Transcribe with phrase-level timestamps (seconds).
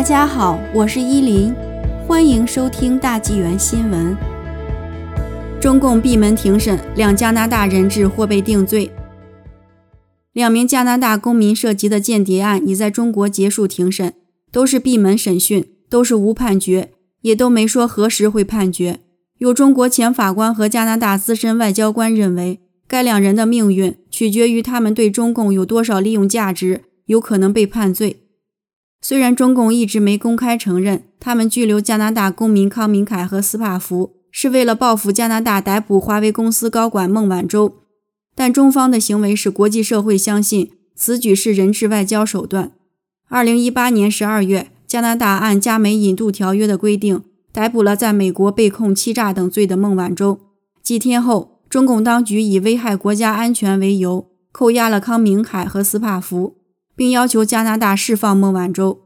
[0.00, 1.54] 大家好，我是依林，
[2.08, 4.16] 欢迎收听大纪元新闻。
[5.60, 8.90] 中共闭门庭审，两加拿大人质或被定罪。
[10.32, 14.14] 两名加拿大公民涉及的间谍案已在中国结束庭审，
[14.50, 19.00] 都是闭门审讯，都是无判决，也都没说何时会判决。
[19.36, 28.22] 有中国前法官和加拿大资深外交官认为，该两人的命运取决于他们对中共有多少利用价值，有可能被判罪。
[29.02, 37.78] 虽然中共一直没公开承认他们拘留加拿大公民康明凯和斯帕福是为了报复加拿大逮捕华为公司高管孟晚舟，
[38.34, 42.72] 但中方的行为使国际社会相信此举是人质外交手段。
[43.28, 47.22] 二零一八年十二月，加拿大按加美引渡条约的规定
[47.52, 50.38] 逮捕了在美国被控欺诈等罪的孟晚舟。
[50.82, 56.59] 几天后，中共当局以危害国家安全为由，扣押了康明凯和斯帕福。
[57.00, 59.00] 并要求加拿大释放孟晚舟。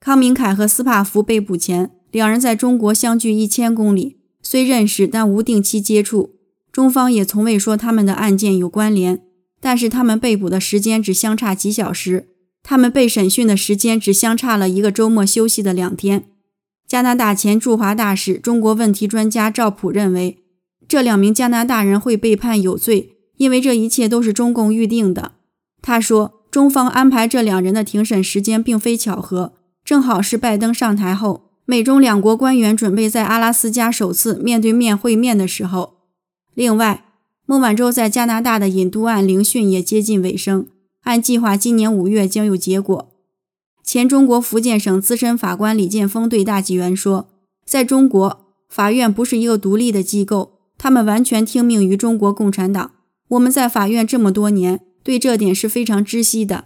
[0.00, 6.34] 康明凯和斯帕福被捕前，两人在中国相距一千公里，虽认识，但无定期接触。
[6.72, 9.22] 中方也从未说他们的案件有关联。
[9.60, 12.26] 但是他们被捕的时间只相差几小时，
[12.64, 16.24] 他们被审讯的时间只相差了一个周末休息的两天。
[16.88, 20.38] 加拿大前驻华大使、中国问题专家赵普认为，
[20.88, 25.34] 这两名加拿大人会被判有罪，因为这一切都是中共预定的。
[25.80, 26.41] 他说。
[26.52, 35.94] 中方安排这两人的庭审时间并非巧合，正好是拜登上台后，美中两国官员准备在阿拉斯加首次面对面会面的时候。
[36.52, 37.06] 另外，
[37.46, 40.66] 孟晚舟在加拿大的引渡案聆讯也接近尾声，
[41.04, 43.08] 按计划今年五月将有结果。
[43.82, 47.28] 前中国福建省资深法官李建峰对大纪元说
[47.64, 52.90] ：“在中国，法院不是一个独立的机构，他们完全听命于中国共产党。
[53.28, 56.64] 我们在法院这么多年。”对这点是非常知悉的。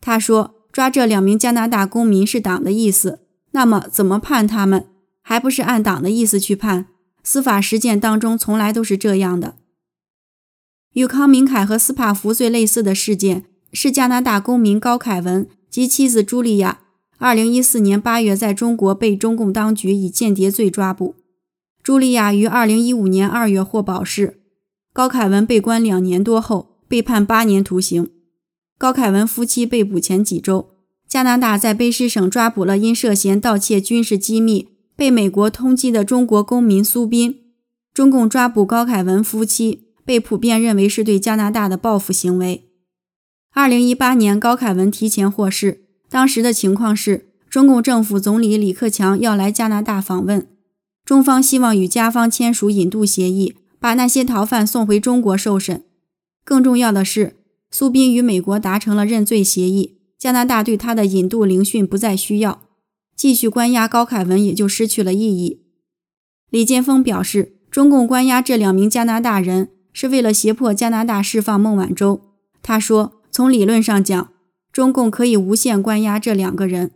[0.00, 3.20] 他说：“抓这两名加拿大公民是党的意思，
[3.52, 4.86] 那么怎么判他们，
[5.22, 6.86] 还不是按党的意思去判？
[7.22, 9.56] 司法实践当中从来都是这样的。”
[10.94, 16.80] 与康明凯和斯帕福最类似的事件是加拿大公民高凯文及妻子茱莉亚，
[17.18, 21.16] 二零一四年八月在中国被中共当局以间谍罪抓捕。
[21.82, 24.40] 茱莉亚于二零一五年二月获保释，
[24.92, 26.73] 高凯文被关两年多后。
[26.88, 28.10] 被判八年徒刑。
[28.78, 30.70] 高凯文夫妻被捕前几周，
[31.08, 37.40] 加拿大在卑诗省抓捕了因涉嫌盗窃军事机密被美国通缉的中国公民苏斌。
[37.92, 42.68] 中共抓捕高凯文夫妻，被普遍认为是对加拿大的报复行为。
[43.52, 50.48] 二零一八年，高凯文提前获释，当时的情况是，中共政府总理李克强要来加拿大访问，
[51.04, 55.84] 中方希望与加方签署引渡协议，把那些逃犯送回中国受审。
[56.44, 57.36] 更重要的是，
[57.70, 62.62] 苏斌与美国达成了认罪协议，加拿大对他的引渡聆讯不再需要，
[63.16, 65.62] 继续关押高凯文也就失去了意义。
[66.50, 72.20] 李建峰表示，中共关押这两名加拿大人是为了胁迫加拿大释放孟晚舟。
[72.62, 74.28] 他说，从理论上讲，
[74.70, 76.92] 中共可以无限关押这两个人。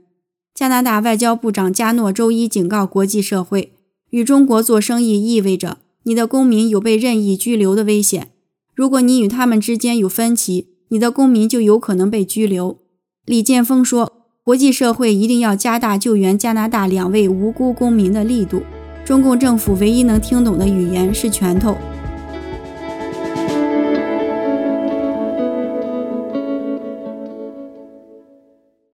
[0.55, 3.73] 加拿大外交部长加诺周一警告国际社会，
[4.11, 8.33] 与中国做生意意味着你的公民有被任意拘留的危险。
[8.79, 12.79] 如果你与他们之间有分歧，你的公民就有可能被拘留。
[13.27, 14.13] 李建峰说
[14.45, 18.63] ：“国际社会一定要加大救援加拿大两位无辜公民的力度。
[19.05, 21.77] 中共政府唯一能听懂的语言是拳头。”